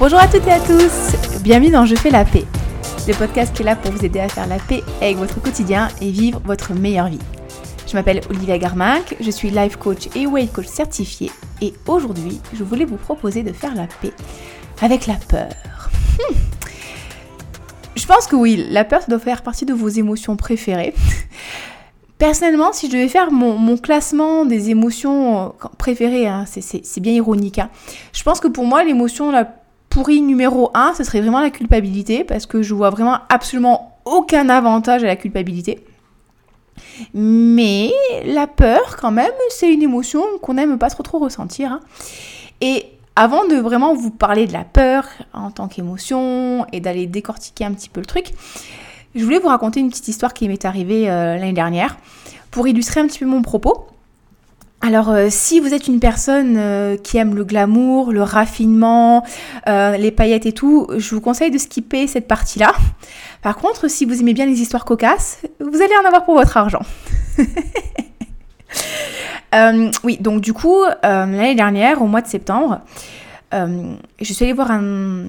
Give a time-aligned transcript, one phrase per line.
[0.00, 2.46] Bonjour à toutes et à tous, bienvenue dans Je fais la paix,
[3.06, 5.88] le podcast qui est là pour vous aider à faire la paix avec votre quotidien
[6.00, 7.18] et vivre votre meilleure vie.
[7.86, 11.30] Je m'appelle Olivia Garminck, je suis life coach et weight coach certifié
[11.60, 14.14] et aujourd'hui je voulais vous proposer de faire la paix
[14.80, 15.50] avec la peur.
[16.18, 16.34] Hmm.
[17.94, 20.94] Je pense que oui, la peur doit faire partie de vos émotions préférées.
[22.16, 27.58] Personnellement, si je devais faire mon, classement des émotions euh, préférées, hein, c'est bien ironique,
[27.58, 27.68] hein,
[28.14, 32.24] je pense que pour moi, l'émotion la pourrie numéro 1, ce serait vraiment la culpabilité,
[32.24, 35.84] parce que je vois vraiment absolument aucun avantage à la culpabilité.
[37.12, 37.90] Mais
[38.24, 41.72] la peur, quand même, c'est une émotion qu'on n'aime pas trop trop ressentir.
[41.72, 41.80] Hein.
[42.60, 47.64] Et avant de vraiment vous parler de la peur en tant qu'émotion et d'aller décortiquer
[47.64, 48.32] un petit peu le truc,
[49.14, 51.96] je voulais vous raconter une petite histoire qui m'est arrivée euh, l'année dernière
[52.50, 53.86] pour illustrer un petit peu mon propos.
[54.82, 59.24] Alors, euh, si vous êtes une personne euh, qui aime le glamour, le raffinement,
[59.66, 62.72] les paillettes et tout, je vous conseille de skipper cette partie-là.
[63.42, 66.56] Par contre, si vous aimez bien les histoires cocasses, vous allez en avoir pour votre
[66.56, 66.82] argent.
[70.04, 72.80] oui, donc du coup, l'année dernière, au mois de septembre,
[73.52, 75.26] je suis allée voir un,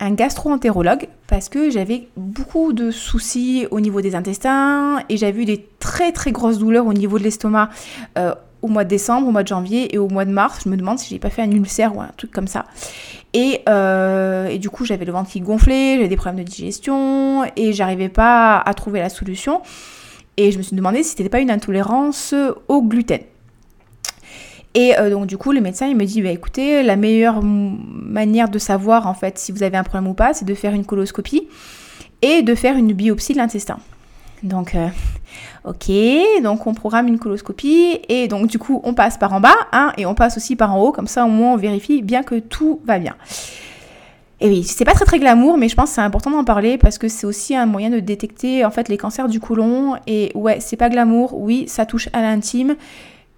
[0.00, 5.44] un gastro-entérologue parce que j'avais beaucoup de soucis au niveau des intestins et j'avais eu
[5.44, 7.70] des très très grosses douleurs au niveau de l'estomac
[8.18, 10.60] euh, au mois de décembre, au mois de janvier et au mois de mars.
[10.64, 12.64] Je me demande si j'ai pas fait un ulcère ou un truc comme ça.
[13.34, 17.44] Et, euh, et du coup, j'avais le ventre qui gonflait, j'avais des problèmes de digestion
[17.56, 19.60] et j'arrivais pas à trouver la solution.
[20.38, 22.34] Et je me suis demandé si c'était pas une intolérance
[22.68, 23.20] au gluten.
[24.72, 28.48] Et euh, donc du coup, le médecin, il me dit, bah, écoutez, la meilleure manière
[28.48, 30.86] de savoir en fait si vous avez un problème ou pas, c'est de faire une
[30.86, 31.46] coloscopie
[32.22, 33.78] et de faire une biopsie de l'intestin.
[34.42, 34.88] Donc, euh,
[35.64, 35.90] ok,
[36.42, 39.92] donc on programme une coloscopie et donc du coup, on passe par en bas hein,
[39.96, 42.38] et on passe aussi par en haut, comme ça au moins on vérifie bien que
[42.38, 43.14] tout va bien.
[44.40, 46.76] Et oui, c'est pas très très glamour, mais je pense que c'est important d'en parler
[46.76, 49.94] parce que c'est aussi un moyen de détecter en fait les cancers du côlon.
[50.06, 52.76] Et ouais, c'est pas glamour, oui, ça touche à l'intime,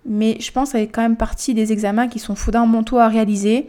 [0.04, 3.68] mais je pense que fait quand même partie des examens qui sont fondamentaux à réaliser.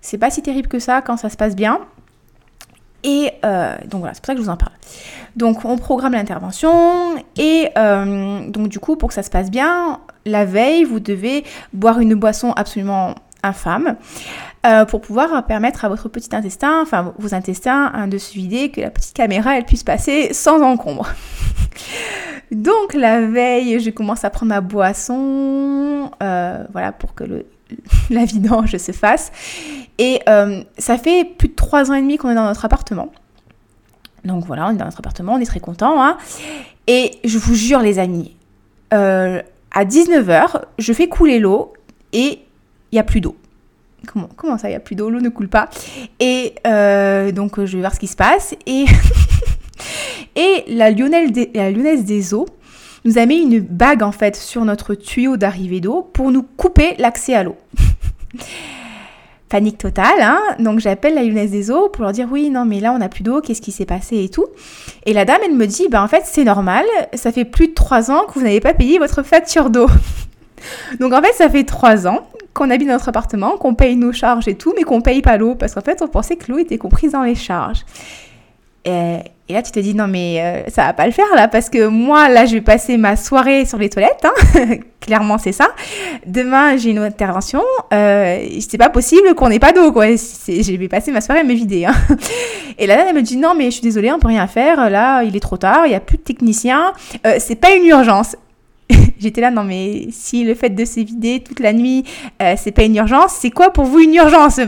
[0.00, 1.80] C'est pas si terrible que ça quand ça se passe bien.
[3.02, 4.72] Et euh, donc voilà, c'est pour ça que je vous en parle.
[5.36, 10.00] Donc on programme l'intervention et euh, donc du coup pour que ça se passe bien,
[10.26, 13.96] la veille vous devez boire une boisson absolument infâme
[14.66, 18.70] euh, pour pouvoir permettre à votre petit intestin, enfin vos intestins, hein, de se vider,
[18.70, 21.08] que la petite caméra elle puisse passer sans encombre.
[22.50, 27.46] Donc la veille, je commence à prendre ma boisson, voilà, pour que le,
[28.10, 29.32] la vidange se fasse.
[29.98, 33.10] Et euh, ça fait plus de trois ans et demi qu'on est dans notre appartement.
[34.24, 36.02] Donc voilà, on est dans notre appartement, on est très content.
[36.02, 36.16] Hein.
[36.86, 38.36] Et je vous jure les amis,
[38.92, 41.72] euh, à 19h, je fais couler l'eau
[42.12, 42.40] et
[42.92, 43.36] il n'y a plus d'eau.
[44.06, 45.10] Comment, comment ça, il n'y a plus d'eau?
[45.10, 45.68] L'eau ne coule pas.
[46.18, 46.54] Et
[47.32, 48.54] donc je vais voir ce qui se passe.
[48.66, 48.86] Et
[50.36, 52.46] Et la, lyonnaise des eaux
[53.04, 56.94] nous a mis une bague en fait sur notre tuyau d'arrivée d'eau pour nous couper
[56.98, 57.56] l'accès à l'eau.
[59.48, 62.78] Panique totale, hein donc j'appelle la lyonnaise des eaux pour leur dire oui, non mais
[62.78, 64.46] là on n'a plus d'eau, qu'est-ce qui s'est passé et tout.
[65.06, 66.84] Et la dame elle me dit, bah en fait c'est normal,
[67.14, 69.88] ça fait plus de trois ans que vous n'avez pas payé votre facture d'eau.
[71.00, 74.46] donc en fait ça fait trois ans qu'on habite notre appartement, qu'on paye nos charges
[74.46, 76.78] et tout, mais qu'on paye pas l'eau parce qu'en fait on pensait que l'eau était
[76.78, 77.84] comprise dans les charges.
[78.84, 79.18] Et,
[79.50, 81.68] et là, tu te dis, non, mais euh, ça va pas le faire là, parce
[81.68, 84.24] que moi, là, je vais passer ma soirée sur les toilettes.
[84.24, 84.76] Hein.
[85.00, 85.70] Clairement, c'est ça.
[86.24, 87.62] Demain, j'ai une intervention.
[87.92, 90.06] Euh, c'est pas possible qu'on n'ait pas d'eau, quoi.
[90.06, 91.84] Je vais passer ma soirée à me vider.
[91.84, 91.94] Hein.
[92.78, 94.88] Et là, elle me dit, non, mais je suis désolée, on peut rien faire.
[94.88, 96.92] Là, il est trop tard, il y a plus de techniciens.
[97.26, 98.36] Euh, c'est pas une urgence.
[99.18, 102.04] J'étais là, non mais si le fait de se vider toute la nuit,
[102.40, 104.60] euh, c'est pas une urgence, c'est quoi pour vous une urgence?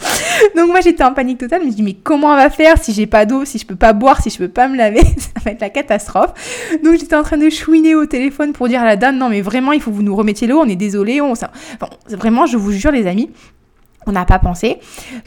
[0.56, 2.92] Donc moi j'étais en panique totale, je me dis mais comment on va faire si
[2.92, 5.40] j'ai pas d'eau, si je peux pas boire, si je peux pas me laver, ça
[5.44, 6.32] va être la catastrophe.
[6.82, 9.42] Donc j'étais en train de chouiner au téléphone pour dire à la dame non mais
[9.42, 11.34] vraiment il faut que vous nous remettiez l'eau, on est désolé, on...
[12.08, 13.30] Vraiment je vous jure les amis,
[14.06, 14.78] on n'a pas pensé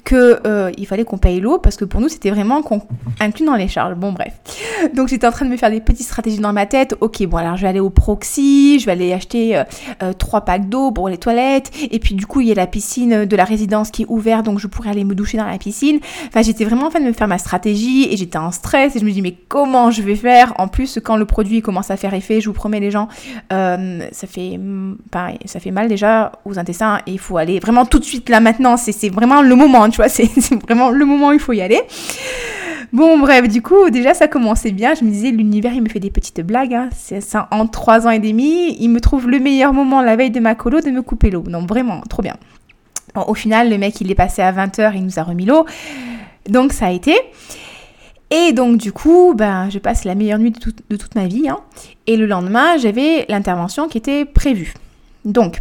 [0.03, 2.81] que euh, fallait qu'on paye l'eau parce que pour nous c'était vraiment qu'on
[3.19, 3.95] inclut dans les charges.
[3.95, 4.33] Bon bref.
[4.93, 6.95] Donc j'étais en train de me faire des petites stratégies dans ma tête.
[6.99, 9.63] Ok bon alors je vais aller au proxy, je vais aller acheter euh,
[10.01, 12.67] euh, trois packs d'eau pour les toilettes et puis du coup il y a la
[12.67, 15.57] piscine de la résidence qui est ouverte donc je pourrais aller me doucher dans la
[15.57, 15.99] piscine.
[16.27, 18.99] Enfin j'étais vraiment en train de me faire ma stratégie et j'étais en stress et
[18.99, 20.53] je me dis mais comment je vais faire?
[20.57, 23.07] En plus quand le produit commence à faire effet, je vous promets les gens,
[23.49, 24.59] ça fait
[25.11, 28.29] pareil, ça fait mal déjà aux intestins et il faut aller vraiment tout de suite
[28.29, 30.29] là maintenant c'est vraiment le moment, tu vois, c'est
[30.63, 31.81] vraiment le moment où il faut y aller.
[32.91, 34.93] Bon, bref, du coup, déjà, ça commençait bien.
[34.93, 36.75] Je me disais, l'univers, il me fait des petites blagues.
[36.75, 36.89] Hein.
[37.21, 40.39] Ça, en trois ans et demi, il me trouve le meilleur moment la veille de
[40.39, 41.43] ma colo de me couper l'eau.
[41.47, 42.35] Non, vraiment, trop bien.
[43.15, 45.65] au final, le mec, il est passé à 20h, il nous a remis l'eau.
[46.47, 47.15] Donc ça a été.
[48.29, 51.49] Et donc du coup, ben, je passe la meilleure nuit de, toute ma vie.
[51.49, 51.59] Hein.
[52.07, 54.73] Et le lendemain, j'avais l'intervention qui était prévue.
[55.25, 55.59] Donc,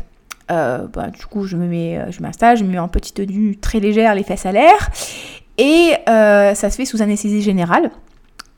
[0.52, 3.14] euh, ben, du coup, je me mets, euh, je m'installe, je me mets en petite
[3.14, 4.90] tenue très légère, les fesses à l'air.
[5.58, 7.90] Et euh, ça se fait sous anesthésie générale.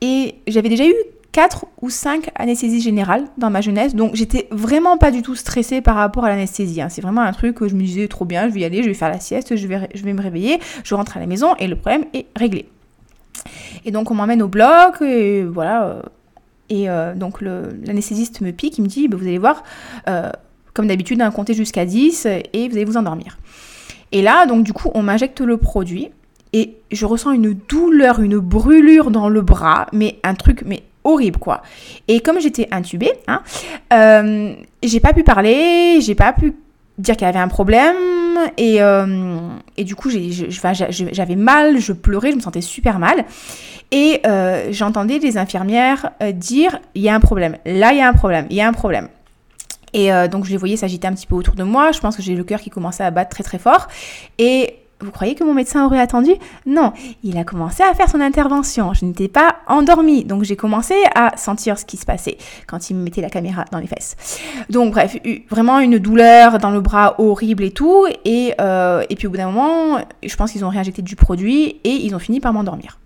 [0.01, 0.93] Et j'avais déjà eu
[1.31, 3.95] 4 ou 5 anesthésies générales dans ma jeunesse.
[3.95, 6.81] Donc j'étais vraiment pas du tout stressée par rapport à l'anesthésie.
[6.81, 6.89] Hein.
[6.89, 8.87] C'est vraiment un truc que je me disais trop bien, je vais y aller, je
[8.87, 11.55] vais faire la sieste, je vais, je vais me réveiller, je rentre à la maison
[11.59, 12.69] et le problème est réglé.
[13.85, 16.01] Et donc on m'emmène au bloc, et voilà.
[16.69, 19.63] Et donc l'anesthésiste me pique, il me dit, bah, vous allez voir,
[20.75, 23.39] comme d'habitude, un compter jusqu'à 10 et vous allez vous endormir.
[24.11, 26.09] Et là, donc du coup, on m'injecte le produit
[26.53, 31.39] et je ressens une douleur, une brûlure dans le bras, mais un truc mais horrible
[31.39, 31.61] quoi.
[32.07, 33.41] Et comme j'étais intubée, hein,
[34.83, 36.53] j'ai pas pu parler, j'ai pas pu
[36.97, 37.95] dire qu'il y avait un problème
[38.57, 43.25] et, euh, et du coup j'avais mal, je pleurais, je me sentais super mal
[43.91, 48.01] et euh, j'entendais les infirmières euh, dire il y a un problème, là il y
[48.01, 49.09] a un problème, il y a un problème.
[49.97, 52.21] Et donc je les voyais s'agiter un petit peu autour de moi, je pense que
[52.21, 53.87] j'ai le cœur qui commençait à battre très très fort
[54.37, 56.31] et vous croyez que mon médecin aurait attendu?
[56.65, 56.93] Non,
[57.23, 58.93] il a commencé à faire son intervention.
[58.93, 62.37] Je n'étais pas endormie, donc j'ai commencé à sentir ce qui se passait
[62.67, 64.15] quand il me mettait la caméra dans les fesses.
[64.69, 65.17] Donc bref,
[65.49, 68.05] vraiment une douleur dans le bras horrible et tout.
[68.23, 71.81] Et, euh, et puis au bout d'un moment, je pense qu'ils ont réinjecté du produit
[71.83, 72.99] et ils ont fini par m'endormir.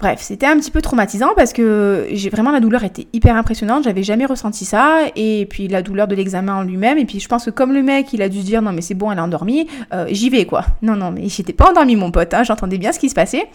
[0.00, 3.84] Bref, c'était un petit peu traumatisant parce que j'ai vraiment la douleur était hyper impressionnante,
[3.84, 7.28] j'avais jamais ressenti ça et puis la douleur de l'examen en lui-même et puis je
[7.28, 9.18] pense que comme le mec il a dû se dire non mais c'est bon elle
[9.18, 10.64] est endormie, euh, j'y vais quoi.
[10.80, 13.46] Non non mais j'étais pas endormie mon pote, hein, j'entendais bien ce qui se passait.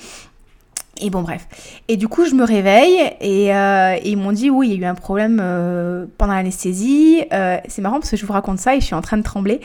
[1.01, 1.47] Et bon bref.
[1.87, 4.87] Et du coup je me réveille et, euh, ils m'ont dit oui il y a
[4.87, 7.23] eu un problème euh, pendant l'anesthésie.
[7.31, 9.61] c'est marrant parce que je vous raconte ça et je suis en train de trembler.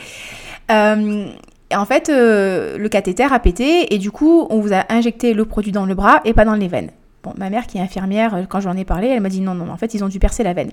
[1.71, 5.33] Et en fait, euh, le cathéter a pété et du coup, on vous a injecté
[5.33, 6.89] le produit dans le bras et pas dans les veines.
[7.23, 9.53] Bon, ma mère qui est infirmière, euh, quand j'en ai parlé, elle m'a dit non,
[9.53, 10.71] non, en fait, ils ont dû percer la veine.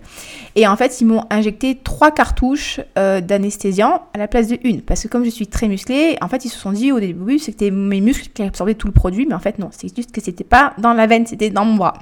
[0.56, 4.82] Et en fait, ils m'ont injecté trois cartouches euh, d'anesthésiant à la place de une.
[4.82, 7.38] Parce que comme je suis très musclée, en fait, ils se sont dit au début
[7.38, 10.20] c'était mes muscles qui absorbaient tout le produit, mais en fait, non, c'est juste que
[10.20, 11.94] c'était pas dans la veine, c'était dans mon bras.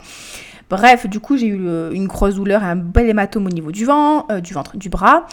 [0.71, 4.27] Bref, du coup, j'ai eu une grosse douleur, un bel hématome au niveau du vent,
[4.43, 5.27] du ventre, du bras.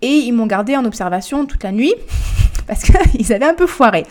[0.00, 1.92] Et ils m'ont gardé en observation toute la nuit
[2.68, 4.06] parce qu'ils avaient un peu foiré.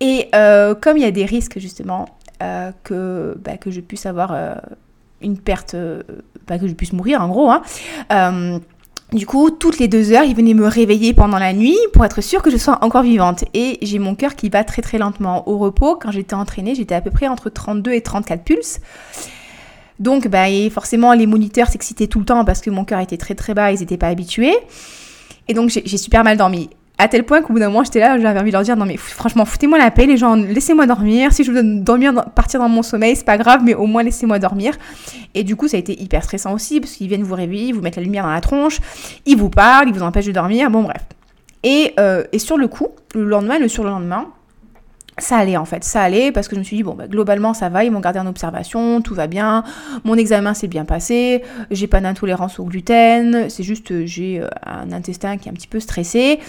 [0.00, 2.08] Et euh, comme il y a des risques justement
[2.42, 4.54] euh, que, bah, que je puisse avoir euh,
[5.20, 5.76] une perte,
[6.48, 7.62] bah, que je puisse mourir en gros, hein,
[9.12, 12.22] du coup, toutes les deux heures, ils venaient me réveiller pendant la nuit pour être
[12.22, 13.44] sûr que je sois encore vivante.
[13.52, 15.46] Et j'ai mon cœur qui bat très très lentement.
[15.50, 18.80] Au repos, quand j'étais entraînée, j'étais à peu près entre 32 et 34 pulses.
[19.98, 23.34] Donc, bah, forcément, les moniteurs s'excitaient tout le temps parce que mon cœur était très
[23.34, 24.56] très bas, ils n'étaient pas habitués.
[25.46, 26.70] Et donc, j'ai super mal dormi.
[27.02, 28.86] À tel point qu'au bout d'un moment, j'étais là, j'avais envie de leur dire non
[28.86, 31.32] mais franchement, foutez-moi la paix, les gens, laissez-moi dormir.
[31.32, 34.38] Si je veux dormir, partir dans mon sommeil, c'est pas grave, mais au moins laissez-moi
[34.38, 34.74] dormir.
[35.34, 37.80] Et du coup, ça a été hyper stressant aussi parce qu'ils viennent vous réveiller, vous
[37.80, 38.78] mettent la lumière dans la tronche,
[39.26, 40.70] ils vous parlent, ils vous empêchent de dormir.
[40.70, 41.02] Bon bref.
[41.64, 44.28] Et, euh, et sur le coup, le lendemain, le surlendemain,
[45.18, 47.52] ça allait en fait, ça allait parce que je me suis dit bon bah, globalement
[47.52, 49.62] ça va, ils m'ont gardé en observation, tout va bien,
[50.04, 54.48] mon examen s'est bien passé, j'ai pas d'intolérance au gluten, c'est juste euh, j'ai euh,
[54.64, 56.40] un intestin qui est un petit peu stressé,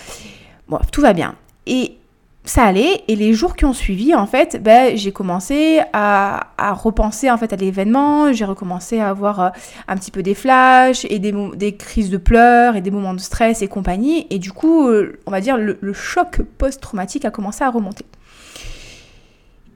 [0.68, 1.36] bon tout va bien.
[1.66, 1.98] Et
[2.46, 7.32] ça allait et les jours qui ont suivi en fait ben, j'ai commencé à, repenser
[7.32, 9.50] en fait à l'événement j'ai recommencé à avoir euh,
[9.88, 13.22] un petit peu des flashs et des, des, crises de pleurs et des moments de
[13.22, 14.90] stress et compagnie et du coup
[15.26, 18.06] on va dire le choc post-traumatique a commencé à remonter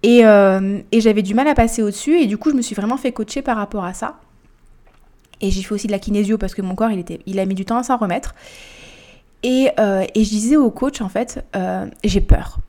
[0.06, 2.18] euh, et, j'avais du mal à passer au-dessus.
[2.20, 4.20] Et du coup, je me suis vraiment fait coacher par rapport à ça.
[5.42, 7.46] Et j'ai fait aussi de la kinésio parce que mon corps, il, était, il a
[7.46, 8.34] mis du temps à s'en remettre.
[9.44, 12.60] Et, euh, je disais au coach, en fait, euh, j'ai peur.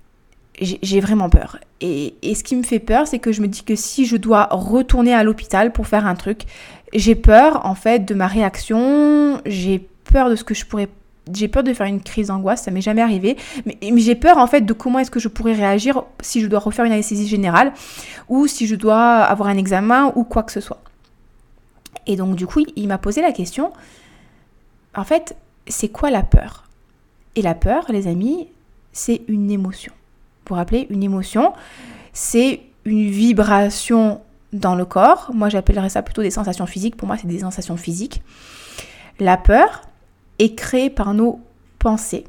[0.61, 1.59] J'ai vraiment peur.
[1.81, 4.17] Et, et, ce qui me fait peur, c'est que je me dis que si je
[4.17, 6.43] dois retourner à l'hôpital pour faire un truc,
[6.93, 9.41] j'ai peur, en fait, de ma réaction.
[9.47, 10.89] J'ai peur de ce que je pourrais
[11.35, 14.47] j'ai peur de faire une crise d'angoisse, ça m'est jamais arrivé, mais, j'ai peur en
[14.47, 17.73] fait de comment est-ce que je pourrais réagir si je dois refaire une anesthésie générale
[18.29, 20.81] ou si je dois avoir un examen ou quoi que ce soit.
[22.07, 23.73] Et donc du coup, il m'a posé la question,
[24.95, 25.37] en fait,
[25.69, 26.65] c'est quoi la peur?
[27.37, 28.49] Et la peur, les amis,
[28.93, 29.93] c'est une émotion.
[29.93, 31.53] Vous vous rappelez, une émotion,
[32.13, 34.21] c'est une vibration
[34.53, 35.31] dans le corps.
[35.35, 36.97] Moi, j'appellerais ça plutôt des sensations physiques.
[36.97, 38.23] Pour moi, c'est des sensations physiques.
[39.21, 39.83] La peur,
[40.39, 41.41] est créée par nos
[41.79, 42.25] pensées.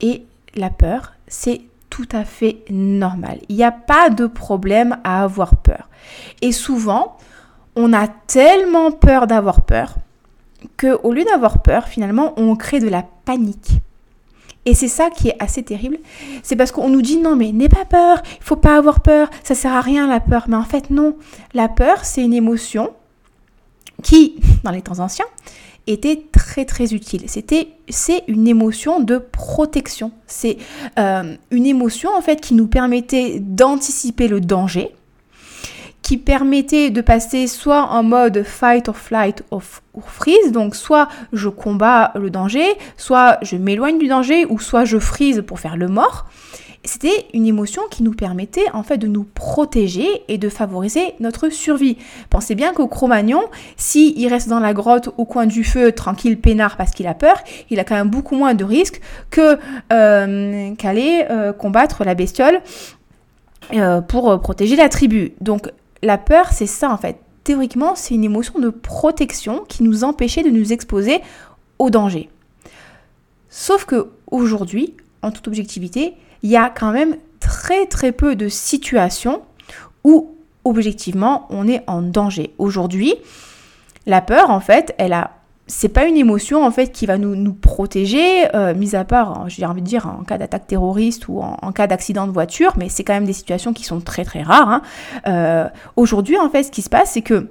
[0.00, 3.38] Et la peur, c'est tout à fait normal.
[3.48, 5.88] Il n'y a pas de problème à avoir peur.
[6.42, 7.16] Et souvent,
[7.76, 9.96] on a tellement peur d'avoir peur
[10.76, 13.80] que au lieu d'avoir peur, finalement, on crée de la panique.
[14.64, 15.98] Et c'est ça qui est assez terrible.
[16.42, 19.30] C'est parce qu'on nous dit non mais n'aie pas peur, il faut pas avoir peur,
[19.42, 20.44] ça sert à rien la peur.
[20.48, 21.16] Mais en fait non,
[21.54, 22.90] la peur c'est une émotion
[24.02, 25.24] qui, dans les temps anciens,
[25.86, 27.22] était très très utile.
[27.28, 30.12] C'était c'est une émotion de protection.
[30.26, 30.58] C'est
[30.98, 34.94] euh, une émotion en fait qui nous permettait d'anticiper le danger,
[36.08, 39.60] qui permettait de passer soit en mode fight or flight or
[40.06, 42.64] freeze, donc soit je combats le danger,
[42.96, 46.24] soit je m'éloigne du danger, ou soit je freeze pour faire le mort.
[46.82, 51.50] C'était une émotion qui nous permettait en fait de nous protéger et de favoriser notre
[51.50, 51.98] survie.
[52.30, 53.42] Pensez bien qu'au Cro-Magnon,
[53.76, 57.36] s'il reste dans la grotte au coin du feu, tranquille, peinard parce qu'il a peur,
[57.68, 59.58] il a quand même beaucoup moins de risques que
[59.92, 62.62] euh, qu'aller euh, combattre la bestiole
[63.74, 65.34] euh, pour protéger la tribu.
[65.42, 65.70] Donc
[66.02, 67.18] la peur, c'est ça en fait.
[67.44, 71.20] Théoriquement, c'est une émotion de protection qui nous empêchait de nous exposer
[71.78, 72.28] au danger.
[73.48, 78.48] Sauf que aujourd'hui, en toute objectivité, il y a quand même très très peu de
[78.48, 79.42] situations
[80.04, 82.54] où objectivement on est en danger.
[82.58, 83.14] Aujourd'hui,
[84.06, 85.37] la peur en fait, elle a
[85.68, 89.48] c'est pas une émotion en fait qui va nous, nous protéger, euh, mis à part,
[89.48, 92.88] j'ai envie de dire, en cas d'attaque terroriste ou en, cas d'accident de voiture, mais
[92.88, 94.68] c'est quand même des situations qui sont très très rares.
[94.68, 94.82] Hein.
[95.26, 97.50] Euh, aujourd'hui, en fait, ce qui se passe, c'est que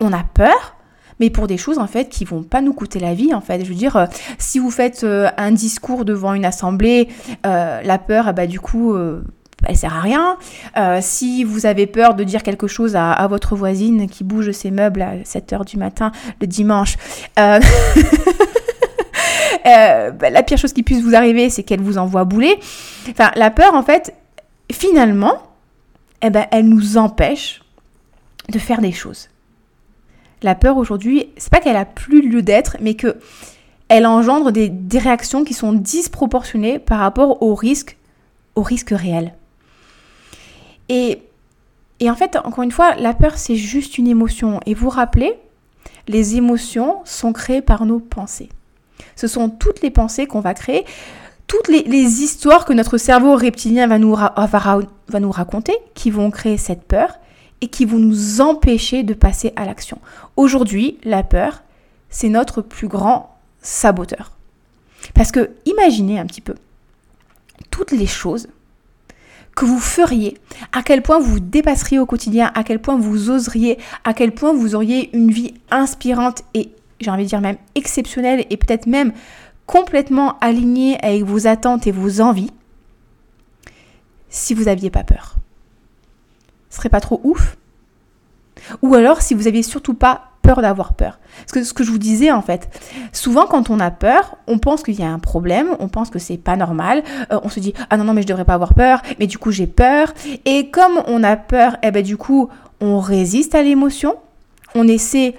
[0.00, 0.76] on a peur,
[1.18, 3.64] mais pour des choses en fait qui vont pas nous coûter la vie en fait.
[3.64, 4.06] Je veux dire, euh,
[4.38, 7.08] si vous faites un discours devant une assemblée,
[7.44, 8.94] la peur, bah du coup,
[9.66, 10.36] elle sert à rien.
[11.00, 15.00] si vous avez peur de dire quelque chose à, votre voisine qui bouge ses meubles
[15.02, 16.96] à 7h du matin le dimanche,
[17.36, 17.60] bah,
[20.30, 22.58] la pire chose qui puisse vous arriver, c'est qu'elle vous envoie bouler.
[23.10, 24.14] Enfin, la peur, en fait,
[24.70, 25.42] finalement,
[26.22, 27.62] eh ben, elle nous empêche
[28.48, 29.28] de faire des choses.
[30.42, 33.16] La peur aujourd'hui, c'est pas qu'elle a plus lieu d'être, mais que
[33.88, 37.96] elle engendre des, réactions qui sont disproportionnées par rapport au risque,
[38.56, 39.34] au risque réel.
[40.88, 41.22] Et,
[42.00, 44.60] et en fait, encore une fois, la peur, c'est juste une émotion.
[44.66, 45.34] Et vous rappelez,
[46.08, 48.48] les émotions sont créées par nos pensées.
[49.14, 50.84] Ce sont toutes les pensées qu'on va créer,
[51.46, 56.58] toutes les, histoires que notre cerveau reptilien va nous, va nous raconter qui vont créer
[56.58, 57.18] cette peur
[57.60, 59.98] et qui vont nous empêcher de passer à l'action.
[60.36, 61.62] Aujourd'hui, la peur,
[62.10, 64.32] c'est notre plus grand saboteur.
[65.14, 66.54] Parce que imaginez un petit peu
[67.70, 68.48] toutes les choses
[69.56, 70.36] que vous feriez,
[70.72, 74.52] à quel point vous dépasseriez au quotidien, à quel point vous oseriez, à quel point
[74.52, 76.70] vous auriez une vie inspirante et
[77.00, 79.12] j'ai envie de dire même exceptionnelle et peut-être même
[79.64, 82.50] complètement alignée avec vos attentes et vos envies
[84.28, 85.36] si vous n'aviez pas peur.
[86.68, 87.56] Serait pas trop ouf.
[88.82, 91.18] Ou alors si vous aviez surtout pas peur d'avoir peur.
[91.46, 92.68] Ce que je vous disais en fait,
[93.12, 96.18] souvent quand on a peur, on pense qu'il y a un problème, on pense que
[96.18, 98.74] c'est pas normal, euh, on se dit ah non non mais je devrais pas avoir
[98.74, 100.12] peur, mais du coup j'ai peur.
[100.44, 102.48] Et comme on a peur, eh ben du coup
[102.80, 104.16] on résiste à l'émotion,
[104.74, 105.34] on essaie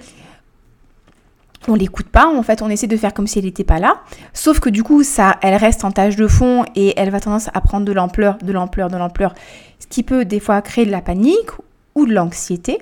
[1.66, 4.00] on l'écoute pas, en fait, on essaie de faire comme si elle n'était pas là.
[4.32, 7.48] Sauf que du coup, ça, elle reste en tâche de fond et elle va tendance
[7.52, 9.34] à prendre de l'ampleur, de l'ampleur, de l'ampleur,
[9.78, 11.50] ce qui peut des fois créer de la panique
[11.94, 12.78] ou de l'anxiété.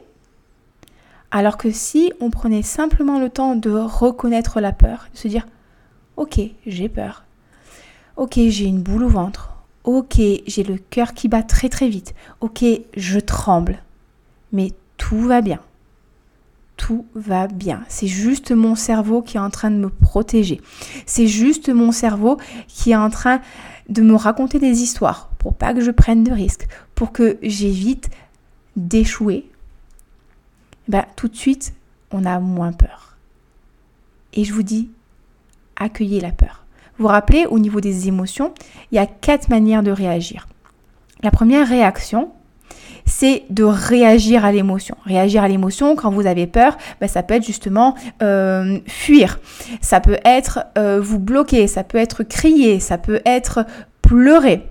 [1.30, 5.46] Alors que si on prenait simplement le temps de reconnaître la peur, de se dire,
[6.16, 7.24] ok, j'ai peur.
[8.16, 9.54] Ok, j'ai une boule au ventre.
[9.84, 12.14] Ok, j'ai le cœur qui bat très très vite.
[12.40, 12.64] Ok,
[12.96, 13.82] je tremble.
[14.52, 15.60] Mais tout va bien
[16.76, 17.82] tout va bien.
[17.88, 20.60] C'est juste mon cerveau qui est en train de me protéger.
[21.06, 23.40] C'est juste mon cerveau qui est en train
[23.88, 28.10] de me raconter des histoires pour pas que je prenne de risques, pour que j'évite
[28.76, 29.50] d'échouer.
[30.88, 31.74] Bah, tout de suite,
[32.12, 33.16] on a moins peur.
[34.32, 34.90] Et je vous dis,
[35.76, 36.64] accueillez la peur.
[36.98, 38.54] Vous vous rappelez, au niveau des émotions,
[38.90, 40.48] il y a quatre manières de réagir.
[41.22, 42.30] La première réaction,
[43.06, 44.96] c'est de réagir à l'émotion.
[45.04, 49.38] Réagir à l'émotion, quand vous avez peur, ben, ça peut être justement euh, fuir,
[49.80, 53.64] ça peut être euh, vous bloquer, ça peut être crier, ça peut être
[54.02, 54.66] pleurer.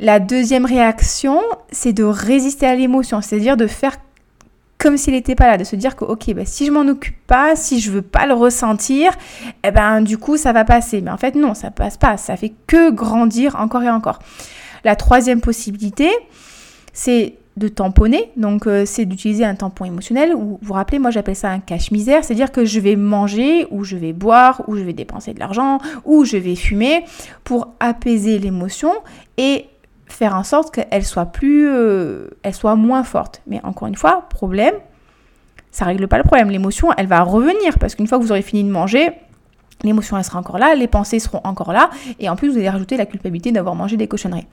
[0.00, 3.96] La deuxième réaction, c'est de résister à l'émotion, c'est-à-dire de faire
[4.84, 7.16] comme s'il n'était pas là, de se dire que ok, ben, si je m'en occupe
[7.26, 9.12] pas, si je veux pas le ressentir,
[9.66, 11.00] eh ben du coup ça va passer.
[11.00, 14.18] Mais en fait non, ça passe pas, ça fait que grandir encore et encore.
[14.84, 16.10] La troisième possibilité,
[16.92, 21.10] c'est de tamponner, donc euh, c'est d'utiliser un tampon émotionnel, ou vous vous rappelez, moi
[21.10, 24.82] j'appelle ça un cache-misère, c'est-à-dire que je vais manger, ou je vais boire, ou je
[24.82, 27.04] vais dépenser de l'argent, ou je vais fumer,
[27.42, 28.92] pour apaiser l'émotion
[29.38, 29.64] et
[30.14, 33.42] faire en sorte qu'elle soit plus, euh, elle soit moins forte.
[33.46, 34.74] Mais encore une fois, problème,
[35.70, 36.50] ça règle pas le problème.
[36.50, 39.12] L'émotion, elle va revenir, parce qu'une fois que vous aurez fini de manger,
[39.82, 42.70] L'émotion, elle sera encore là, les pensées seront encore là, et en plus, vous allez
[42.70, 44.46] rajouter la culpabilité d'avoir mangé des cochonneries.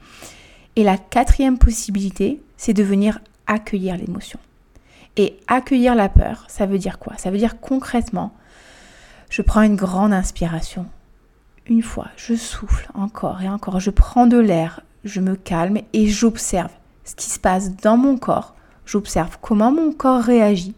[0.75, 4.39] Et la quatrième possibilité, c'est de venir accueillir l'émotion.
[5.17, 7.13] Et accueillir la peur, ça veut dire quoi?
[7.17, 8.33] Ça veut dire concrètement,
[9.29, 10.85] je prends une grande inspiration.
[11.65, 16.07] Une fois, je souffle encore et encore, je prends de l'air, je me calme et
[16.07, 16.71] j'observe
[17.03, 18.55] ce qui se passe dans mon corps.
[18.85, 20.75] J'observe comment mon corps réagit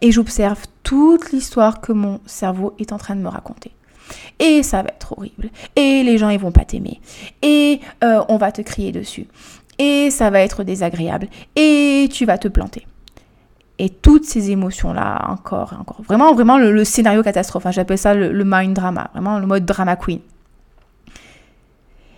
[0.00, 3.72] et j'observe toute l'histoire que mon cerveau est en train de me raconter
[4.38, 7.00] et ça va être horrible, et les gens ils vont pas t'aimer,
[7.42, 9.26] et euh, on va te crier dessus,
[9.78, 12.86] et ça va être désagréable, et tu vas te planter.
[13.78, 16.02] Et toutes ces émotions-là, encore et encore.
[16.02, 17.66] Vraiment, vraiment le, scénario catastrophe.
[17.66, 20.20] Hein, j'appelle ça le, mind drama, vraiment le mode drama queen.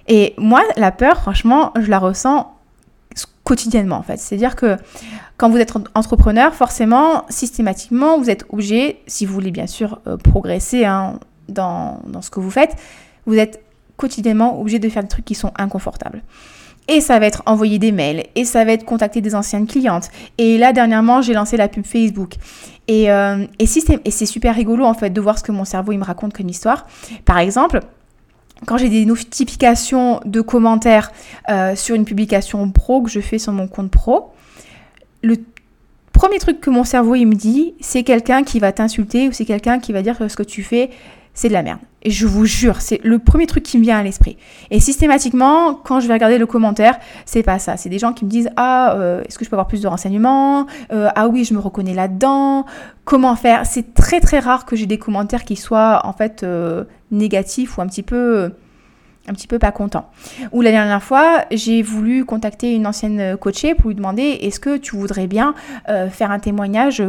[0.09, 2.51] Et moi, la peur, franchement, je la ressens
[3.45, 4.19] quotidiennement en fait.
[4.19, 4.77] C'est-à-dire que
[5.37, 10.17] quand vous êtes entrepreneur, forcément, systématiquement, vous êtes obligé, si vous voulez bien sûr euh,
[10.17, 12.75] progresser, hein, dans, ce que vous faites,
[13.27, 13.63] vous êtes
[13.97, 16.23] quotidiennement obligé de faire des trucs qui sont inconfortables.
[16.89, 20.11] Et ça va être envoyer des mails, et ça va être contacter des anciennes clientes.
[20.37, 22.35] Et là, dernièrement, j'ai lancé la pub Facebook.
[22.89, 25.93] Et, euh, et, et c'est super rigolo, en fait, de voir ce que mon cerveau,
[25.93, 26.87] il me raconte comme histoire.
[27.25, 27.81] Par exemple,
[28.67, 31.13] quand j'ai des notifications de commentaires
[31.49, 34.33] euh, sur une publication pro que je fais sur mon compte pro,
[35.23, 35.37] le
[36.13, 39.45] premier truc que mon cerveau, il me dit, c'est quelqu'un qui va t'insulter ou c'est
[39.45, 40.91] quelqu'un qui va dire que ce que tu fais,
[41.35, 41.81] c'est de la merde.
[42.03, 44.37] Et je vous jure, c'est le premier truc qui me vient à l'esprit.
[44.71, 47.77] Et systématiquement, quand je vais regarder le commentaire, c'est pas ça.
[47.77, 49.89] C'est des gens qui me disent Ah, euh, est-ce que je peux avoir plus de
[49.89, 50.67] renseignements?
[50.93, 52.67] Euh, Ah oui, je me reconnais là-dedans.
[53.05, 53.67] Comment faire?
[53.67, 57.81] C'est très très rare que j'ai des commentaires qui soient en fait euh, négatifs ou
[57.81, 58.53] un petit peu
[59.27, 60.11] un petit peu pas contents.
[60.53, 64.77] Ou la dernière fois, j'ai voulu contacter une ancienne coachée pour lui demander est-ce que
[64.77, 65.55] tu voudrais bien
[66.11, 67.03] faire un témoignage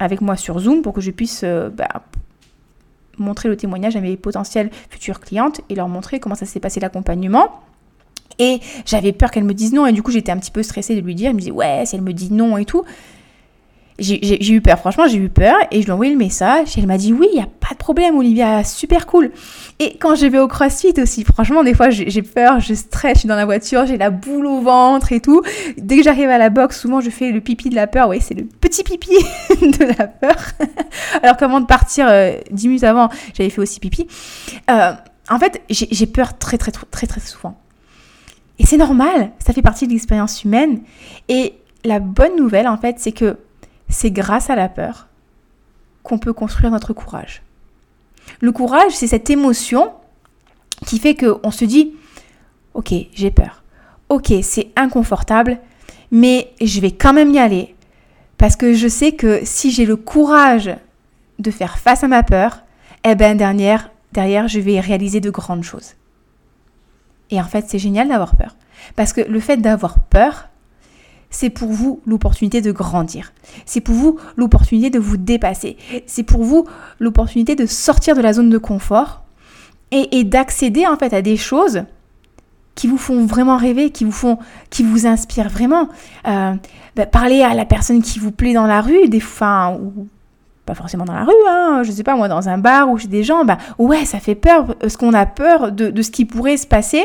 [0.00, 2.00] avec moi sur Zoom pour que je puisse bah,
[3.18, 6.80] montrer le témoignage à mes potentielles futures clientes et leur montrer comment ça s'est passé
[6.80, 7.60] l'accompagnement.
[8.38, 10.96] Et j'avais peur qu'elle me dise non, et du coup j'étais un petit peu stressée
[10.96, 12.84] de lui dire, elle me disait ouais, si elle me dit non et tout
[13.98, 16.76] j'ai eu peur, franchement, j'ai eu peur et je lui ai envoyé le message.
[16.76, 19.30] Et elle m'a dit Oui, il n'y a pas de problème, Olivia, super cool.
[19.78, 23.18] Et quand je vais au crossfit aussi, franchement, des fois j'ai peur, je stresse, je
[23.20, 25.40] suis dans la voiture, j'ai la boule au ventre et tout.
[25.78, 28.10] Dès que j'arrive à la boxe, souvent je fais le pipi de la peur.
[28.10, 29.08] Oui, c'est le petit pipi
[29.62, 30.36] de la peur.
[31.22, 34.06] Alors qu'avant de partir, euh, dix minutes avant, j'avais fait aussi pipi.
[34.70, 34.92] Euh,
[35.30, 37.56] en fait, j'ai peur très, très, très, très souvent.
[38.58, 40.82] Et c'est normal, ça fait partie de l'expérience humaine.
[41.30, 41.54] Et
[41.84, 43.38] la bonne nouvelle, en fait, c'est que
[43.88, 45.08] c'est grâce à la peur
[46.02, 47.42] qu'on peut construire notre courage.
[48.40, 49.92] Le courage, c'est cette émotion
[50.86, 51.92] qui fait qu'on se dit,
[52.74, 53.62] ok, j'ai peur,
[54.08, 55.58] ok, c'est inconfortable,
[56.10, 57.74] mais je vais quand même y aller,
[58.38, 60.74] parce que je sais que si j'ai le courage
[61.38, 62.62] de faire face à ma peur,
[63.04, 65.94] eh bien derrière, derrière, je vais réaliser de grandes choses.
[67.30, 68.56] Et en fait, c'est génial d'avoir peur.
[68.96, 70.48] Parce que le fait d'avoir peur,
[71.32, 73.32] c'est pour vous l'opportunité de grandir.
[73.66, 75.76] C'est pour vous l'opportunité de vous dépasser.
[76.06, 76.66] C'est pour vous
[77.00, 79.22] l'opportunité de sortir de la zone de confort
[79.90, 81.82] et, d'accéder en fait à des choses
[82.74, 84.38] qui vous font vraiment rêver, qui vous font,
[84.70, 85.88] qui vous inspirent vraiment.
[86.26, 86.54] Euh,
[86.96, 90.06] bah, parler à la personne qui vous plaît dans la rue, des fois, ou
[90.64, 93.08] pas forcément dans la rue, hein, je sais pas moi, dans un bar ou chez
[93.08, 96.24] des gens, bah ouais, ça fait peur, parce qu'on a peur de, de ce qui
[96.24, 97.04] pourrait se passer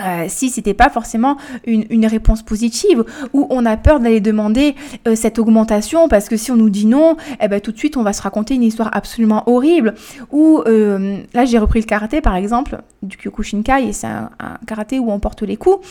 [0.00, 4.74] euh, si c'était pas forcément une, réponse positive ou on a peur d'aller demander
[5.06, 7.98] euh, cette augmentation parce que si on nous dit non, eh ben, tout de suite
[7.98, 9.94] on va se raconter une histoire absolument horrible.
[10.30, 14.30] Ou euh, là j'ai repris le karaté par exemple du Kyokushinkai et c'est un,
[14.66, 15.86] karaté où on porte les coups.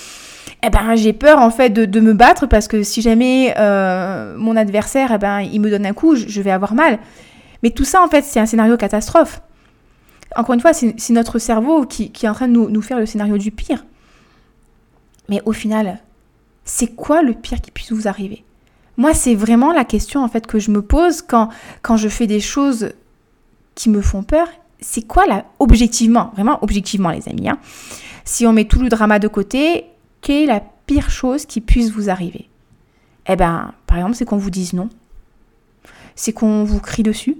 [0.63, 3.53] Eh ben j'ai peur en fait de, me battre parce que si jamais
[4.35, 6.97] mon adversaire eh ben il me donne un coup je, vais avoir mal.
[7.61, 9.41] Mais tout ça en fait c'est un scénario catastrophe.
[10.35, 13.37] Encore une fois, c'est notre cerveau qui, est en train de nous, faire le scénario
[13.37, 13.83] du pire.
[15.31, 15.99] Mais au final,
[16.65, 18.43] c'est quoi le pire qui puisse vous arriver?
[18.97, 21.49] Moi, c'est vraiment la question en fait que je me pose quand,
[21.81, 22.91] quand je fais des choses
[23.73, 24.47] qui me font peur.
[24.81, 27.59] C'est quoi là, objectivement, vraiment objectivement les amis, hein,
[28.25, 29.85] si on met tout le drama de côté,
[30.21, 32.49] quelle est la pire chose qui puisse vous arriver?
[33.27, 34.89] Eh ben, par exemple, c'est qu'on vous dise non.
[36.15, 37.37] C'est qu'on vous crie dessus.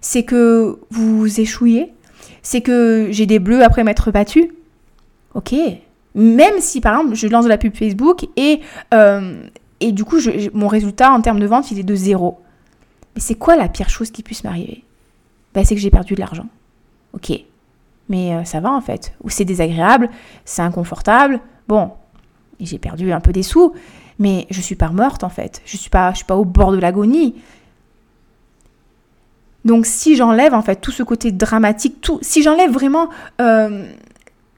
[0.00, 1.92] C'est que vous échouiez.
[2.42, 4.52] C'est que j'ai des bleus après m'être battu.
[5.34, 5.54] Ok,
[6.14, 8.60] même si, par exemple, je lance de la pub Facebook et,
[8.94, 9.42] euh,
[9.80, 10.18] et du coup,
[10.52, 12.40] mon résultat en termes de vente, il est de zéro.
[13.14, 14.84] Mais c'est quoi la pire chose qui puisse m'arriver?
[15.54, 16.46] Ben, C'est que j'ai perdu de l'argent.
[17.12, 17.32] Ok.
[18.08, 19.14] Mais euh, ça va en fait.
[19.22, 20.10] Ou c'est désagréable,
[20.44, 21.40] c'est inconfortable.
[21.68, 21.92] Bon,
[22.58, 23.72] j'ai perdu un peu des sous,
[24.18, 25.62] mais je suis pas morte en fait.
[25.64, 27.36] Je suis suis pas au bord de l'agonie.
[29.64, 33.08] Donc si j'enlève en fait tout ce côté dramatique, tout, si j'enlève vraiment
[33.40, 33.84] euh,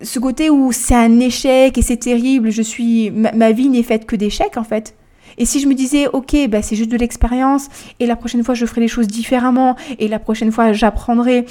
[0.03, 4.07] ce côté où c'est un échec et c'est terrible, je suis, ma, vie n'est faite
[4.07, 4.95] que d'échecs en fait.
[5.38, 7.69] Et si je me disais, ok, bah, c'est juste de l'expérience,
[8.01, 11.47] et la prochaine fois je ferai les choses différemment, et la prochaine fois j'apprendrai,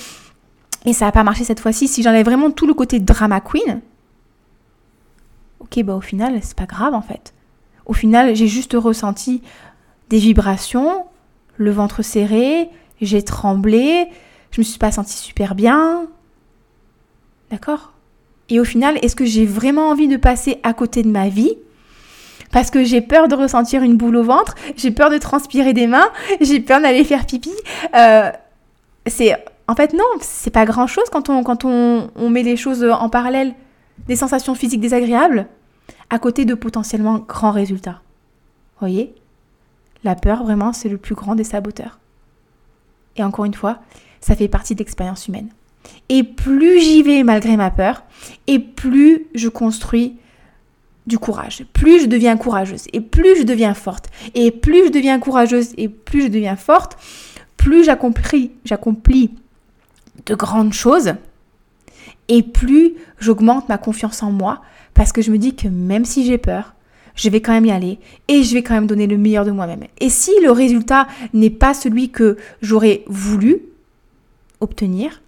[0.85, 3.81] et ça n'a pas marché cette fois-ci, si j'enlève vraiment tout le côté drama queen,
[5.59, 7.33] ok, bah au final, c'est pas grave en fait.
[7.85, 9.41] Au final, j'ai juste ressenti
[10.09, 11.05] des vibrations,
[11.57, 12.69] le ventre serré,
[13.01, 14.07] j'ai tremblé,
[14.51, 16.07] je me suis pas sentie super bien.
[17.49, 17.90] D'accord?
[18.51, 21.55] Et au final, est-ce que j'ai vraiment envie de passer à côté de ma vie?
[22.51, 25.87] Parce que j'ai peur de ressentir une boule au ventre, j'ai peur de transpirer des
[25.87, 26.09] mains,
[26.41, 27.53] j'ai peur d'aller faire pipi.
[27.95, 28.29] Euh,
[29.07, 32.57] c'est en fait non, c'est pas grand chose quand on quand on, on met les
[32.57, 33.55] choses en parallèle,
[34.09, 35.47] des sensations physiques désagréables
[36.09, 38.01] à côté de potentiellement grands résultats.
[38.81, 39.15] Voyez,
[40.03, 41.99] la peur vraiment c'est le plus grand des saboteurs.
[43.15, 43.77] Et encore une fois,
[44.19, 45.51] ça fait partie de l'expérience humaine.
[46.09, 48.03] Et plus j'y vais malgré ma peur,
[48.47, 50.15] et plus je construis
[51.07, 51.65] du courage.
[51.73, 55.89] Plus je deviens courageuse, et plus je deviens forte, et plus je deviens courageuse, et
[55.89, 56.97] plus je deviens forte,
[57.57, 59.31] plus j'accomplis,
[60.25, 61.13] de grandes choses,
[62.27, 64.61] et plus j'augmente ma confiance en moi,
[64.93, 66.75] parce que je me dis que même si j'ai peur,
[67.15, 69.51] je vais quand même y aller et je vais quand même donner le meilleur de
[69.51, 69.83] moi-même.
[69.99, 73.63] Et si le résultat n'est pas celui que j'aurais voulu
[74.59, 75.21] obtenir,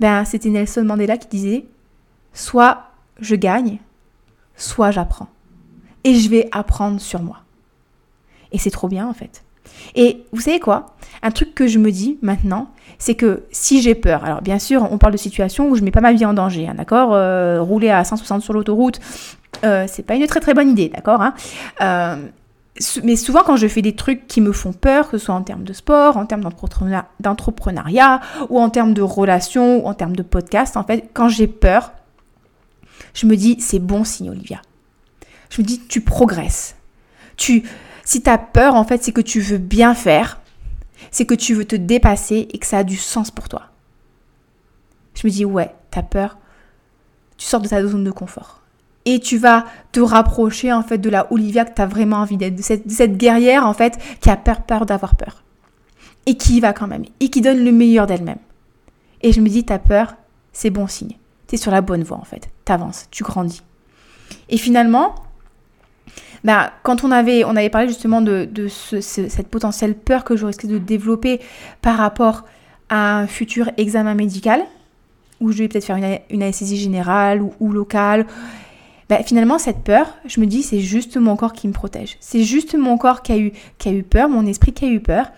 [0.00, 1.64] ben c'était Nelson Mandela qui disait
[2.32, 2.84] soit
[3.20, 3.78] je gagne,
[4.56, 5.28] soit j'apprends.
[6.04, 7.38] Et je vais apprendre sur moi.
[8.52, 9.42] Et c'est trop bien en fait.
[9.94, 10.94] Et vous savez quoi?
[11.22, 14.86] Un truc que je me dis maintenant, c'est que si j'ai peur, alors bien sûr,
[14.90, 17.10] on parle de situations où je mets pas ma vie en danger, hein, d'accord?
[17.12, 19.00] Euh, Rouler à 160 sur l'autoroute,
[19.64, 21.34] euh, c'est pas une très très bonne idée, d'accord hein?
[21.80, 22.16] Euh,
[23.02, 25.42] mais souvent quand je fais des trucs qui me font peur, que ce soit en
[25.42, 26.42] termes de sport, en termes
[27.20, 31.46] d'entrepreneuriat, ou en termes de relations, ou en termes de podcast, en fait, quand j'ai
[31.46, 31.92] peur,
[33.14, 34.62] je me dis c'est bon signe Olivia.
[35.50, 36.76] Je me dis tu progresses.
[37.36, 37.64] Tu,
[38.04, 40.40] si tu as peur, en fait, c'est que tu veux bien faire,
[41.10, 43.66] c'est que tu veux te dépasser et que ça a du sens pour toi.
[45.14, 46.38] Je me dis ouais, tu as peur,
[47.36, 48.57] tu sors de ta zone de confort
[49.08, 52.36] et tu vas te rapprocher en fait de la Olivia que tu as vraiment envie
[52.36, 55.44] d'être, de cette, guerrière en fait qui a peur, d'avoir peur
[56.26, 58.38] et qui y va quand même et qui donne le meilleur d'elle-même.
[59.22, 60.14] Et je me dis, t'as peur,
[60.52, 61.16] c'est bon signe.
[61.46, 62.50] Tu es sur la bonne voie en fait.
[62.66, 63.62] Tu avances, tu grandis.
[64.50, 65.14] Et finalement,
[66.44, 70.68] bah, quand on avait, on avait parlé justement de, cette potentielle peur que je risquais
[70.68, 71.40] de développer
[71.80, 72.44] par rapport
[72.90, 74.60] à un futur examen médical,
[75.40, 78.26] où je vais peut-être faire une, une anesthésie générale ou locale,
[79.08, 82.18] bah, finalement, cette peur, je me dis, c'est juste mon corps qui me protège.
[82.20, 85.30] C'est juste mon corps qui a, eu, peur, mon esprit qui a eu peur.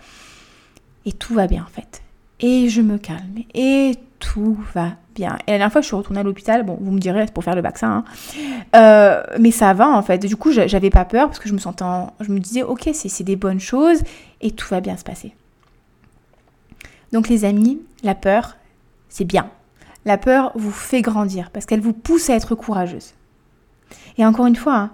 [1.05, 2.01] Et tout va bien, en fait.
[2.41, 3.43] Et je me calme.
[3.53, 5.37] Et tout va bien.
[5.47, 7.33] Et la dernière fois que je suis retournée à l'hôpital, bon, vous me direz, c'est
[7.33, 8.05] pour faire le vaccin, hein.
[8.75, 10.17] euh, mais ça va, en fait.
[10.17, 11.85] Du coup, j'avais pas peur parce que je me sentais,
[12.19, 14.01] je me disais, ok, c'est des bonnes choses
[14.41, 15.33] et tout va bien se passer.
[17.13, 18.57] Donc, les amis, la peur,
[19.07, 19.49] c'est bien.
[20.03, 23.13] La peur vous fait grandir parce qu'elle vous pousse à être courageuse.
[24.17, 24.91] Et encore une fois, hein,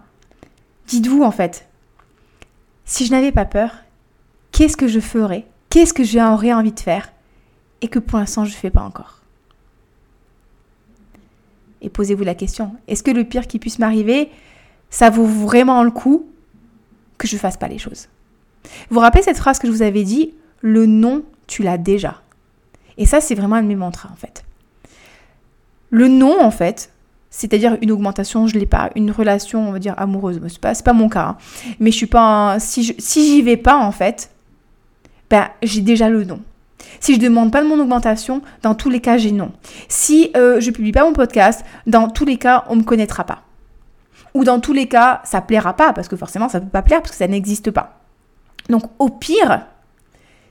[0.88, 1.68] dites-vous en fait,
[2.86, 3.72] si je n'avais pas peur,
[4.52, 5.46] qu'est-ce que je ferais?
[5.70, 7.12] Qu'est-ce que j'aurais envie de faire?
[7.82, 9.22] Et que pour l'instant je ne fais pas encore
[11.82, 14.32] Et posez-vous la question, est-ce que le pire qui puisse m'arriver,
[14.90, 16.26] ça vaut vraiment le coup
[17.18, 18.08] que je ne fasse pas les choses?
[18.90, 22.22] Vous vous rappelez cette phrase que je vous avais dit Le non, tu l'as déjà.
[22.98, 24.44] Et ça, c'est vraiment un de mes mantras en fait.
[25.90, 26.92] Le non, en fait,
[27.30, 28.90] c'est-à-dire une augmentation, je ne l'ai pas.
[28.96, 31.26] Une relation, on va dire, amoureuse, c'est pas, pas mon cas.
[31.26, 31.38] Hein.
[31.80, 32.58] Mais je suis pas.
[32.60, 34.32] Si, je, si j'y vais pas, en fait,
[35.30, 36.40] ben, j'ai déjà le non.
[37.00, 39.52] Si je demande pas de mon augmentation, dans tous les cas, j'ai non.
[39.90, 43.44] Si euh, je publie pas mon podcast, dans tous les cas, on me connaîtra pas.
[44.34, 47.02] Ou dans tous les cas, ça plaira pas, parce que forcément, ça peut pas plaire,
[47.02, 48.00] parce que ça n'existe pas.
[48.70, 49.66] Donc, au pire,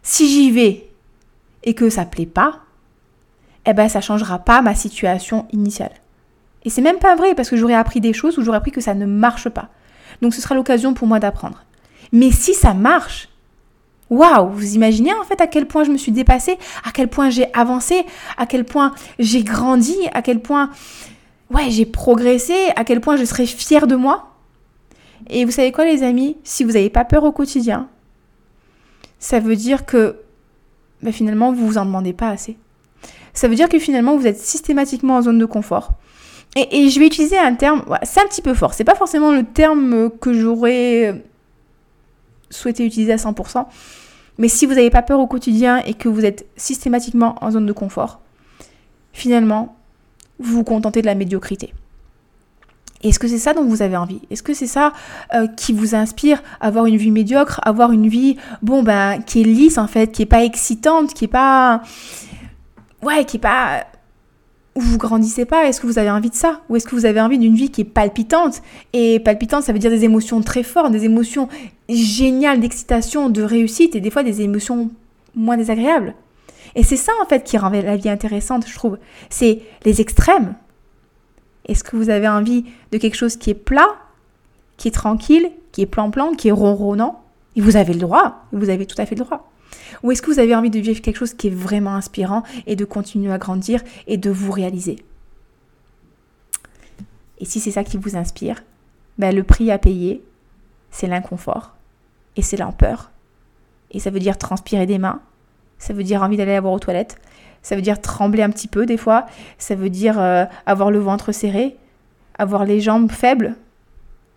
[0.02, 0.88] si j'y vais
[1.64, 2.60] et que ça plaît pas,
[3.64, 5.92] eh ben, ça changera pas ma situation initiale.
[6.66, 8.81] Et c'est même pas vrai parce que j'aurais appris des choses ou j'aurais appris que
[8.81, 9.68] ça ne marche pas.
[10.20, 11.64] Donc ce sera l'occasion pour moi d'apprendre.
[12.11, 13.29] Mais si ça marche,
[14.11, 17.31] waouh, vous imaginez en fait à quel point je me suis dépassée, à quel point
[17.31, 18.05] j'ai avancé,
[18.37, 20.70] à quel point j'ai grandi, à quel point
[21.50, 24.35] ouais, j'ai progressé, à quel point je serai fière de moi.
[25.31, 27.88] Et vous savez quoi les amis, si vous n'avez pas peur au quotidien,
[29.20, 30.16] ça veut dire que
[31.00, 32.57] bah, finalement vous vous en demandez pas assez.
[33.35, 35.92] Ça veut dire que finalement vous êtes systématiquement en zone de confort.
[36.57, 39.45] Et, je vais utiliser un terme, c'est un petit peu fort, c'est pas forcément le
[39.45, 41.23] terme que j'aurais
[42.49, 43.66] souhaité utiliser à 100%,
[44.38, 47.66] Mais si vous n'avez pas peur au quotidien et que vous êtes systématiquement en zone
[47.66, 48.21] de confort,
[49.12, 49.77] finalement,
[50.38, 51.75] vous vous contentez de la médiocrité.
[53.03, 54.21] Est-ce que c'est ça dont vous avez envie?
[54.31, 54.92] Est-ce que c'est ça
[55.35, 56.42] euh, qui vous inspire?
[56.61, 60.23] Avoir une vie médiocre, avoir une vie bon ben qui est lisse en fait, qui
[60.23, 61.83] est pas excitante, qui est pas
[63.03, 63.85] ouais, qui est pas
[64.76, 66.60] où vous grandissez pas Est-ce que vous avez envie de ça?
[66.68, 68.62] Ou est-ce que vous avez envie d'une vie qui est palpitante?
[68.92, 71.48] Et palpitante, ça veut dire des émotions très fortes, des émotions
[71.88, 74.90] géniales d'excitation, de réussite et des fois des émotions
[75.34, 76.14] moins désagréables.
[76.74, 78.98] Et c'est ça en fait qui rend la vie intéressante, je trouve.
[79.30, 80.54] C'est les extrêmes.
[81.66, 83.96] Est-ce que vous avez envie de quelque chose qui est plat,
[84.76, 87.22] qui est tranquille, qui est plan-plan, qui est ronronnant?
[87.56, 89.50] Et vous avez le droit, vous avez tout à fait le droit.
[90.02, 92.76] Ou est-ce que vous avez envie de vivre quelque chose qui est vraiment inspirant et
[92.76, 94.96] de continuer à grandir et de vous réaliser?
[97.38, 98.62] Et si c'est ça qui vous inspire,
[99.18, 100.22] ben le prix à payer,
[100.90, 101.74] c'est l'inconfort
[102.36, 103.10] et c'est l'empeur.
[103.90, 105.20] Et ça veut dire transpirer des mains,
[105.78, 107.18] ça veut dire envie d'aller avoir aux toilettes,
[107.66, 109.26] ça veut dire trembler un petit peu des fois.
[109.58, 111.76] Ça veut dire euh, avoir le ventre serré,
[112.38, 113.56] avoir les jambes faibles.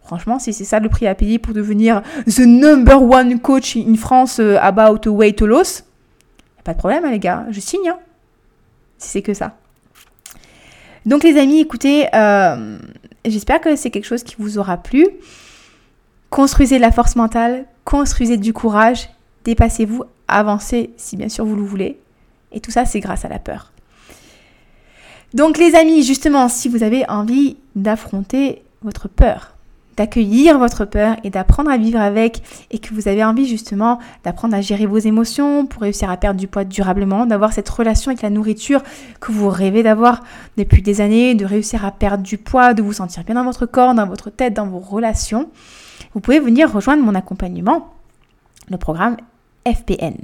[0.09, 3.93] Franchement, si c'est ça le prix à payer pour devenir the number one coach in
[3.93, 5.83] France euh, about weight loss,
[6.63, 7.45] pas de problème, hein, les gars.
[7.51, 7.89] Je signe.
[7.89, 7.99] Hein,
[8.97, 9.55] si c'est que ça.
[11.05, 12.79] Donc, les amis, écoutez, euh,
[13.23, 15.05] j'espère que c'est quelque chose qui vous aura plu.
[16.31, 19.11] Construisez de la force mentale, construisez du courage,
[19.45, 21.99] dépassez-vous, avancez si bien sûr vous le voulez.
[22.51, 23.73] Et tout ça, c'est grâce à la peur.
[25.35, 29.53] Donc les amis, justement, si vous avez envie d'affronter votre peur,
[29.99, 34.55] d'accueillir votre peur et d'apprendre à vivre avec et que vous avez envie justement d'apprendre
[34.55, 38.21] à gérer vos émotions pour réussir à perdre du poids durablement, d'avoir cette relation avec
[38.21, 38.81] la nourriture
[39.19, 40.23] que vous rêvez d'avoir
[40.55, 43.65] depuis des années, de réussir à perdre du poids, de vous sentir bien dans votre
[43.65, 45.49] corps, dans votre tête, dans vos relations,
[46.13, 47.93] vous pouvez venir rejoindre mon accompagnement,
[48.69, 49.17] le programme
[49.67, 50.15] FPN.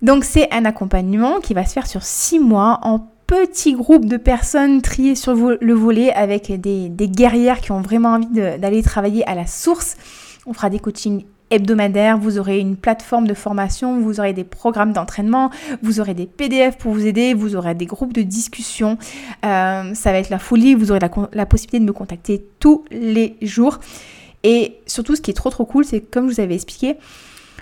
[0.00, 4.18] Donc c'est un accompagnement qui va se faire sur six mois en petits groupes de
[4.18, 9.34] personnes triées sur le volet avec des, guerrières qui ont vraiment envie d'aller travailler à
[9.34, 9.96] la source.
[10.44, 14.92] On fera des coachings hebdomadaires, vous aurez une plateforme de formation, vous aurez des programmes
[14.92, 15.50] d'entraînement,
[15.82, 18.98] vous aurez des PDF pour vous aider, vous aurez des groupes de discussion.
[19.46, 22.84] Euh, ça va être la folie, vous aurez la, la possibilité de me contacter tous
[22.90, 23.78] les jours.
[24.44, 26.96] Et surtout, ce qui est trop trop cool, c'est comme je vous avais expliqué,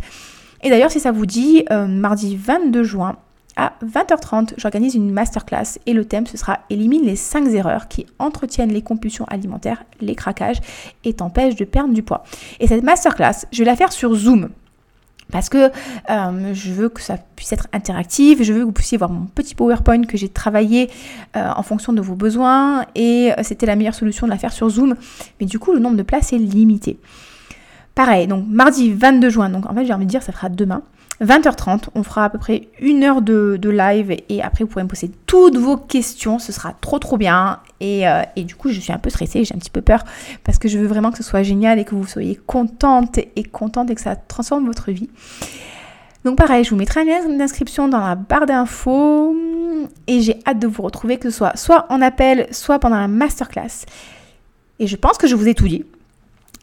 [0.63, 3.17] Et d'ailleurs, si ça vous dit, euh, mardi 22 juin
[3.57, 8.07] à 20h30, j'organise une masterclass et le thème ce sera élimine les 5 erreurs qui
[8.19, 10.59] entretiennent les compulsions alimentaires, les craquages
[11.05, 12.25] et t'empêchent de perdre du poids.
[12.59, 14.49] Et cette masterclass, je vais la faire sur Zoom
[15.35, 15.73] parce que
[16.11, 19.27] euh, je veux que ça puisse être interactif, je veux que vous puissiez voir mon
[19.27, 20.89] petit PowerPoint que j'ai travaillé
[21.37, 24.53] euh, en fonction de vos besoins et euh, c'était la meilleure solution de la faire
[24.53, 24.95] sur Zoom.
[25.41, 27.01] Mais du coup, le nombre de places est limité.
[27.97, 30.83] Pareil, donc mardi 22 juin, donc en fait j'ai envie de dire ça sera demain.
[31.21, 34.89] 20h30, on fera à peu près une heure de, live et après vous pourrez me
[34.89, 37.61] poser toutes vos questions, ce sera trop trop bien.
[37.81, 40.05] Et, euh, et du coup je suis un peu stressée, j'ai un petit peu peur
[40.43, 43.45] parce que je veux vraiment que ce soit génial et que vous soyez contente et
[43.45, 45.09] contente et que ça transforme votre vie.
[46.25, 49.37] Donc pareil, je vous mettrai un lien d'inscription dans la barre d'infos
[50.07, 53.09] et j'ai hâte de vous retrouver que ce soit soit en appel, soit pendant la
[53.09, 53.87] masterclass.
[54.79, 55.85] Et je pense que je vous ai tout dit.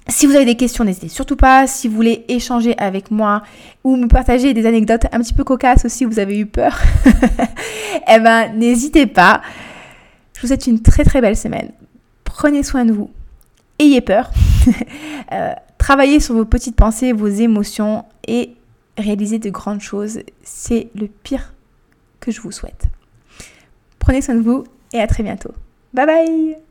[0.08, 1.68] Si vous avez des questions, n'hésitez surtout pas.
[1.68, 3.44] Si vous voulez échanger avec moi
[3.84, 6.80] ou me partager des anecdotes un petit peu cocasses aussi, vous avez eu peur,
[8.08, 9.42] eh ben n'hésitez pas.
[10.34, 11.72] Je vous souhaite une très très belle semaine.
[12.24, 13.10] Prenez soin de vous.
[13.80, 14.32] Ayez peur.
[15.34, 18.54] Euh, travaillez sur vos petites pensées, vos émotions et
[18.98, 20.20] réalisez de grandes choses.
[20.44, 21.54] C'est le pire
[22.20, 22.88] que je vous souhaite.
[23.98, 25.54] Prenez soin de vous et à très bientôt.
[25.94, 26.71] Bye bye